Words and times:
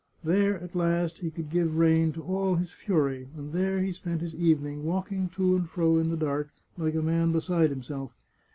There, 0.23 0.59
at 0.59 0.73
last, 0.75 1.19
he 1.19 1.29
could 1.29 1.51
give 1.51 1.77
rein 1.77 2.11
to 2.13 2.23
all 2.23 2.55
his 2.55 2.71
fury, 2.71 3.27
and 3.37 3.53
there 3.53 3.81
he 3.81 3.91
spent 3.91 4.21
his 4.21 4.33
evening, 4.33 4.83
walking 4.83 5.29
to 5.35 5.55
and 5.55 5.69
fro 5.69 5.99
in 5.99 6.09
the 6.09 6.17
dark, 6.17 6.49
like 6.75 6.95
a 6.95 7.03
man 7.03 7.31
beside 7.31 7.69
himself. 7.69 8.11